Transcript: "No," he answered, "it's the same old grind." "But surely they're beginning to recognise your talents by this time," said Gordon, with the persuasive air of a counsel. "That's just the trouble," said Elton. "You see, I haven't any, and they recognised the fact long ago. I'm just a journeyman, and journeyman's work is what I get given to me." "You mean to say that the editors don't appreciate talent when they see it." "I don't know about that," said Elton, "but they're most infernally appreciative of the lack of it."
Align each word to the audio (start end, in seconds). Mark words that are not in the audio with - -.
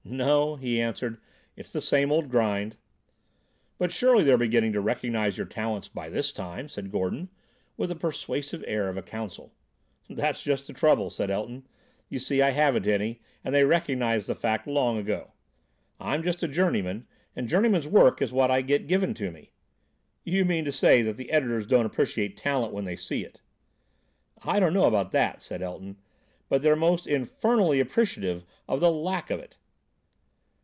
"No," 0.03 0.57
he 0.57 0.81
answered, 0.81 1.19
"it's 1.55 1.69
the 1.71 1.79
same 1.79 2.11
old 2.11 2.27
grind." 2.27 2.75
"But 3.77 3.93
surely 3.93 4.25
they're 4.25 4.37
beginning 4.37 4.73
to 4.73 4.81
recognise 4.81 5.37
your 5.37 5.45
talents 5.47 5.87
by 5.87 6.09
this 6.09 6.33
time," 6.33 6.67
said 6.67 6.91
Gordon, 6.91 7.29
with 7.77 7.87
the 7.89 7.95
persuasive 7.95 8.61
air 8.67 8.89
of 8.89 8.97
a 8.97 9.01
counsel. 9.03 9.53
"That's 10.09 10.43
just 10.43 10.67
the 10.67 10.73
trouble," 10.73 11.11
said 11.11 11.31
Elton. 11.31 11.65
"You 12.09 12.19
see, 12.19 12.41
I 12.41 12.49
haven't 12.49 12.87
any, 12.87 13.21
and 13.43 13.55
they 13.55 13.63
recognised 13.63 14.27
the 14.27 14.35
fact 14.35 14.67
long 14.67 14.97
ago. 14.97 15.31
I'm 15.97 16.23
just 16.23 16.43
a 16.43 16.47
journeyman, 16.49 17.07
and 17.33 17.47
journeyman's 17.47 17.87
work 17.87 18.21
is 18.21 18.33
what 18.33 18.51
I 18.51 18.61
get 18.63 18.87
given 18.87 19.13
to 19.13 19.31
me." 19.31 19.51
"You 20.25 20.43
mean 20.43 20.65
to 20.65 20.73
say 20.73 21.01
that 21.03 21.15
the 21.15 21.31
editors 21.31 21.65
don't 21.67 21.85
appreciate 21.85 22.35
talent 22.35 22.73
when 22.73 22.83
they 22.83 22.97
see 22.97 23.23
it." 23.23 23.39
"I 24.43 24.59
don't 24.59 24.73
know 24.73 24.87
about 24.87 25.11
that," 25.13 25.41
said 25.41 25.61
Elton, 25.61 25.95
"but 26.49 26.61
they're 26.63 26.75
most 26.75 27.07
infernally 27.07 27.79
appreciative 27.79 28.43
of 28.67 28.81
the 28.81 28.91
lack 28.91 29.29
of 29.29 29.39
it." 29.39 29.57